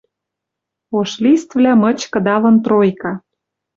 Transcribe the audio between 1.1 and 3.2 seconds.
листвлӓ мыч кыдалын тройка.